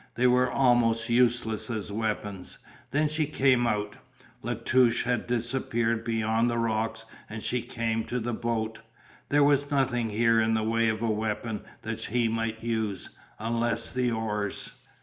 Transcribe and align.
They 0.15 0.25
were 0.25 0.51
almost 0.51 1.09
useless 1.09 1.69
as 1.69 1.91
weapons. 1.91 2.57
Then 2.89 3.07
she 3.07 3.27
came 3.27 3.67
out. 3.67 3.97
La 4.41 4.55
Touche 4.55 5.03
had 5.03 5.27
disappeared 5.27 6.03
beyond 6.03 6.49
the 6.49 6.57
rocks 6.57 7.05
and 7.29 7.43
she 7.43 7.61
came 7.61 8.03
to 8.05 8.19
the 8.19 8.33
boat. 8.33 8.79
There 9.29 9.43
was 9.43 9.69
nothing 9.69 10.09
here 10.09 10.41
in 10.41 10.55
the 10.55 10.63
way 10.63 10.89
of 10.89 11.03
a 11.03 11.11
weapon 11.11 11.61
that 11.83 12.05
he 12.05 12.27
might 12.29 12.63
use, 12.63 13.11
unless 13.37 13.89
the 13.89 14.09
oars. 14.09 14.71